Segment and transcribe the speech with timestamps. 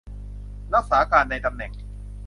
[0.73, 1.71] รักษาการในตำแหน่ง